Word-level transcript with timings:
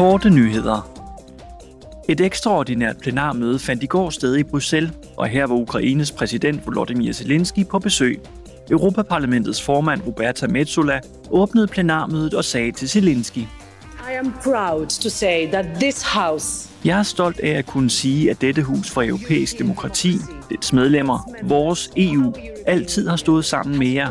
Korte 0.00 0.30
nyheder. 0.30 0.90
Et 2.08 2.20
ekstraordinært 2.20 2.96
plenarmøde 2.96 3.58
fandt 3.58 3.82
i 3.82 3.86
går 3.86 4.10
sted 4.10 4.36
i 4.36 4.42
Bruxelles, 4.42 4.92
og 5.16 5.28
her 5.28 5.46
var 5.46 5.54
Ukraines 5.54 6.12
præsident 6.12 6.66
Volodymyr 6.66 7.12
Zelensky 7.12 7.66
på 7.66 7.78
besøg. 7.78 8.20
Europaparlamentets 8.70 9.62
formand 9.62 10.02
Roberta 10.06 10.46
Metsola 10.46 11.00
åbnede 11.30 11.66
plenarmødet 11.66 12.34
og 12.34 12.44
sagde 12.44 12.72
til 12.72 12.88
Zelensky, 12.88 13.38
I 13.38 13.46
am 14.18 14.34
proud 14.44 14.86
to 14.86 15.08
say 15.08 15.50
that 15.50 15.66
this 15.80 16.02
house 16.02 16.68
Jeg 16.84 16.98
er 16.98 17.02
stolt 17.02 17.40
af 17.40 17.58
at 17.58 17.66
kunne 17.66 17.90
sige, 17.90 18.30
at 18.30 18.40
dette 18.40 18.62
hus 18.62 18.90
for 18.90 19.02
europæisk 19.02 19.58
demokrati, 19.58 20.14
dets 20.50 20.72
medlemmer, 20.72 21.30
vores 21.42 21.90
EU, 21.96 22.34
altid 22.66 23.08
har 23.08 23.16
stået 23.16 23.44
sammen 23.44 23.78
med 23.78 23.88
jer. 23.88 24.08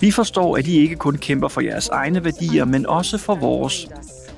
Vi 0.00 0.10
forstår, 0.10 0.56
at 0.56 0.66
I 0.66 0.78
ikke 0.78 0.96
kun 0.96 1.16
kæmper 1.16 1.48
for 1.48 1.60
jeres 1.60 1.88
egne 1.88 2.24
værdier, 2.24 2.64
men 2.64 2.86
også 2.86 3.18
for 3.18 3.34
vores. 3.34 3.88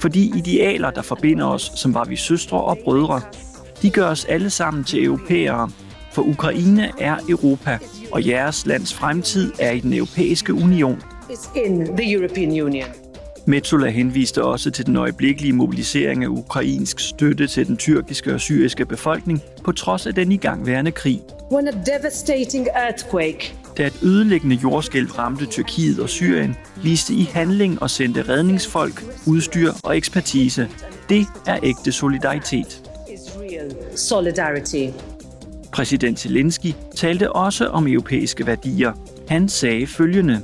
For 0.00 0.08
de 0.08 0.20
idealer, 0.20 0.90
der 0.90 1.02
forbinder 1.02 1.46
os, 1.46 1.72
som 1.74 1.94
var 1.94 2.04
vi 2.04 2.16
søstre 2.16 2.60
og 2.60 2.78
brødre, 2.84 3.20
de 3.82 3.90
gør 3.90 4.06
os 4.06 4.24
alle 4.24 4.50
sammen 4.50 4.84
til 4.84 5.04
europæere. 5.04 5.70
For 6.12 6.22
Ukraine 6.22 6.90
er 6.98 7.16
Europa, 7.28 7.78
og 8.12 8.26
jeres 8.26 8.66
lands 8.66 8.94
fremtid 8.94 9.52
er 9.58 9.70
i 9.70 9.80
den 9.80 9.92
europæiske 9.92 10.54
union. 10.54 11.02
is 11.32 11.50
in 11.66 11.86
the 11.96 12.12
European 12.12 12.50
Union. 12.62 12.88
Metsola 13.46 13.90
henviste 13.90 14.44
også 14.44 14.70
til 14.70 14.86
den 14.86 14.96
øjeblikkelige 14.96 15.52
mobilisering 15.52 16.24
af 16.24 16.28
ukrainsk 16.28 17.00
støtte 17.00 17.46
til 17.46 17.66
den 17.66 17.76
tyrkiske 17.76 18.34
og 18.34 18.40
syriske 18.40 18.86
befolkning, 18.86 19.42
på 19.64 19.72
trods 19.72 20.06
af 20.06 20.14
den 20.14 20.32
igangværende 20.32 20.90
krig. 20.90 21.20
When 21.52 21.68
a 21.68 21.70
devastating 21.70 22.66
earthquake 22.74 23.54
da 23.78 23.86
et 23.86 23.98
ødelæggende 24.02 24.56
jordskælv 24.56 25.10
ramte 25.10 25.46
Tyrkiet 25.46 26.00
og 26.00 26.08
Syrien, 26.08 26.56
viste 26.82 27.14
I 27.14 27.30
handling 27.32 27.82
og 27.82 27.90
sendte 27.90 28.22
redningsfolk, 28.28 29.04
udstyr 29.26 29.72
og 29.82 29.96
ekspertise. 29.96 30.68
Det 31.08 31.26
er 31.46 31.58
ægte 31.62 31.92
solidaritet. 31.92 32.90
Præsident 35.72 36.20
Zelensky 36.20 36.72
talte 36.96 37.32
også 37.32 37.66
om 37.66 37.86
europæiske 37.86 38.46
værdier. 38.46 38.92
Han 39.28 39.48
sagde 39.48 39.86
følgende. 39.86 40.42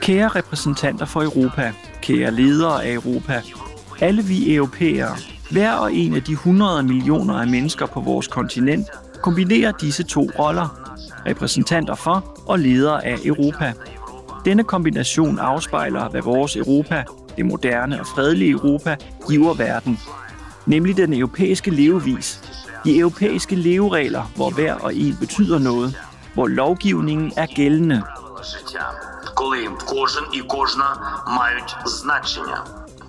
Kære 0.00 0.28
repræsentanter 0.28 1.06
for 1.06 1.22
Europa, 1.22 1.72
kære 2.02 2.30
ledere 2.30 2.84
af 2.84 2.92
Europa, 2.92 3.42
alle 4.00 4.22
vi 4.22 4.54
europæere, 4.54 5.16
hver 5.50 5.72
og 5.72 5.92
en 5.92 6.14
af 6.14 6.22
de 6.22 6.32
100 6.32 6.82
millioner 6.82 7.40
af 7.40 7.46
mennesker 7.46 7.86
på 7.86 8.00
vores 8.00 8.26
kontinent 8.26 8.86
kombinerer 9.22 9.72
disse 9.72 10.02
to 10.02 10.30
roller, 10.38 10.94
repræsentanter 11.26 11.94
for 11.94 12.42
og 12.46 12.58
leder 12.58 12.98
af 12.98 13.16
Europa. 13.24 13.72
Denne 14.44 14.64
kombination 14.64 15.38
afspejler, 15.38 16.08
hvad 16.08 16.22
vores 16.22 16.56
Europa, 16.56 17.04
det 17.36 17.46
moderne 17.46 18.00
og 18.00 18.06
fredelige 18.06 18.50
Europa, 18.50 18.96
giver 19.28 19.54
verden, 19.54 19.98
nemlig 20.66 20.96
den 20.96 21.12
europæiske 21.12 21.70
levevis, 21.70 22.40
de 22.84 22.98
europæiske 22.98 23.56
leveregler, 23.56 24.22
hvor 24.36 24.50
hver 24.50 24.74
og 24.74 24.94
en 24.94 25.16
betyder 25.20 25.58
noget, 25.58 25.96
hvor 26.34 26.46
lovgivningen 26.46 27.32
er 27.36 27.46
gældende. 27.46 28.02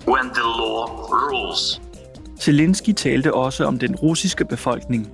When 0.06 0.30
the 0.34 0.42
law 0.42 0.86
rules. 1.12 1.89
Zelensky 2.40 2.92
talte 2.92 3.34
også 3.34 3.64
om 3.64 3.78
den 3.78 3.96
russiske 3.96 4.44
befolkning. 4.44 5.10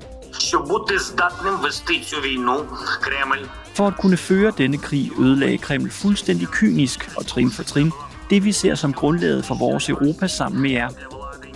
For 3.75 3.87
at 3.87 3.97
kunne 3.97 4.17
føre 4.17 4.53
denne 4.59 4.79
krig 4.79 5.11
ødelagde 5.21 5.59
Kreml 5.59 5.91
fuldstændig 5.91 6.49
kynisk 6.49 7.11
og 7.17 7.27
trin 7.27 7.51
for 7.51 7.63
trin 7.63 7.93
det, 8.31 8.45
vi 8.45 8.53
ser 8.53 8.75
som 8.75 8.93
grundlaget 8.93 9.45
for 9.45 9.55
vores 9.55 9.89
Europa 9.89 10.27
sammen 10.27 10.63
med 10.63 10.71
jer. 10.71 10.89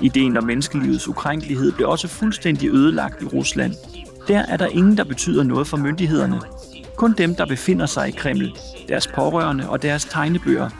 Ideen 0.00 0.36
om 0.36 0.44
menneskelivets 0.44 1.08
ukrænkelighed 1.08 1.72
blev 1.72 1.88
også 1.88 2.08
fuldstændig 2.08 2.68
ødelagt 2.68 3.22
i 3.22 3.24
Rusland. 3.24 3.74
Der 4.28 4.38
er 4.38 4.56
der 4.56 4.66
ingen, 4.66 4.96
der 4.96 5.04
betyder 5.04 5.42
noget 5.42 5.66
for 5.66 5.76
myndighederne. 5.76 6.40
Kun 6.96 7.14
dem, 7.18 7.34
der 7.34 7.46
befinder 7.46 7.86
sig 7.86 8.08
i 8.08 8.10
Kreml, 8.10 8.52
deres 8.88 9.06
pårørende 9.06 9.68
og 9.68 9.82
deres 9.82 10.04
tegnebøger. 10.04 10.70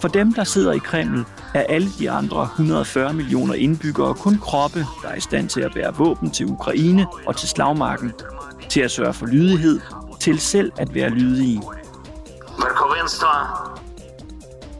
For 0.00 0.08
dem, 0.08 0.32
der 0.32 0.44
sidder 0.44 0.72
i 0.72 0.78
Kreml, 0.78 1.24
er 1.54 1.62
alle 1.68 1.88
de 1.98 2.10
andre 2.10 2.42
140 2.42 3.12
millioner 3.12 3.54
indbyggere 3.54 4.14
kun 4.14 4.38
kroppe, 4.38 4.86
der 5.02 5.08
er 5.08 5.14
i 5.14 5.20
stand 5.20 5.48
til 5.48 5.60
at 5.60 5.72
bære 5.74 5.94
våben 5.94 6.30
til 6.30 6.46
Ukraine 6.46 7.06
og 7.26 7.36
til 7.36 7.48
slagmarken, 7.48 8.12
til 8.68 8.80
at 8.80 8.90
sørge 8.90 9.12
for 9.12 9.26
lydighed, 9.26 9.80
til 10.20 10.40
selv 10.40 10.72
at 10.78 10.94
være 10.94 11.10
lydige. 11.10 11.62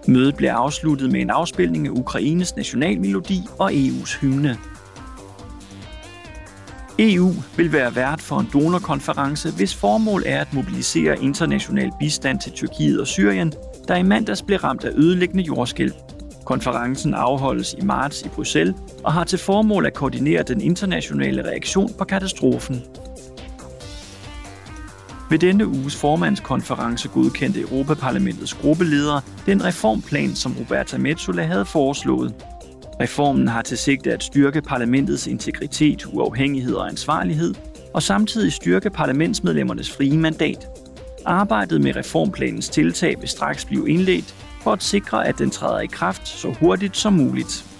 Mødet 0.09 0.37
blev 0.37 0.49
afsluttet 0.49 1.13
med 1.13 1.21
en 1.21 1.31
afspilning 1.31 1.87
af 1.87 1.91
Ukraines 1.91 2.57
nationalmelodi 2.57 3.41
og 3.59 3.73
EU's 3.73 4.21
hymne. 4.21 4.59
EU 6.99 7.33
vil 7.57 7.73
være 7.73 7.97
vært 7.97 8.21
for 8.21 8.39
en 8.39 8.49
donorkonference, 8.53 9.53
hvis 9.53 9.75
formål 9.75 10.23
er 10.27 10.41
at 10.41 10.55
mobilisere 10.55 11.23
international 11.23 11.91
bistand 12.01 12.41
til 12.41 12.53
Tyrkiet 12.53 13.01
og 13.01 13.07
Syrien, 13.07 13.53
der 13.89 13.97
i 13.97 14.03
mandags 14.03 14.43
blev 14.43 14.59
ramt 14.59 14.85
af 14.85 14.91
ødelæggende 14.91 15.43
jordskælv 15.43 15.93
Konferencen 16.45 17.15
afholdes 17.15 17.75
i 17.79 17.81
marts 17.85 18.23
i 18.23 18.29
Bruxelles 18.29 18.75
og 19.05 19.13
har 19.13 19.25
til 19.25 19.39
formål 19.39 19.87
at 19.87 19.95
koordinere 19.95 20.43
den 20.43 20.61
internationale 20.61 21.45
reaktion 21.45 21.93
på 21.99 22.05
katastrofen. 22.05 22.83
Ved 25.31 25.39
denne 25.39 25.67
uges 25.67 25.97
formandskonference 25.97 27.09
godkendte 27.09 27.61
Europaparlamentets 27.61 28.55
gruppeledere 28.55 29.21
den 29.47 29.65
reformplan, 29.65 30.35
som 30.35 30.57
Roberta 30.61 30.99
Metsola 30.99 31.43
havde 31.43 31.65
foreslået. 31.65 32.35
Reformen 33.01 33.49
har 33.49 33.63
til 33.63 33.79
sigte 33.79 34.13
at 34.13 34.23
styrke 34.23 34.63
parlamentets 34.63 35.27
integritet, 35.27 36.07
uafhængighed 36.07 36.75
og 36.75 36.89
ansvarlighed, 36.89 37.55
og 37.95 38.03
samtidig 38.03 38.53
styrke 38.53 38.91
parlamentsmedlemmernes 38.91 39.91
frie 39.91 40.19
mandat. 40.19 40.69
Arbejdet 41.25 41.81
med 41.81 41.97
reformplanens 41.97 42.69
tiltag 42.69 43.21
vil 43.21 43.29
straks 43.29 43.65
blive 43.65 43.91
indledt 43.91 44.35
for 44.65 44.73
at 44.73 44.83
sikre, 44.83 45.27
at 45.27 45.39
den 45.39 45.51
træder 45.51 45.81
i 45.81 45.87
kraft 45.87 46.29
så 46.29 46.51
hurtigt 46.61 46.97
som 46.97 47.13
muligt. 47.13 47.74